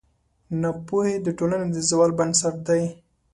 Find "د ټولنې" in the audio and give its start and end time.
1.25-1.67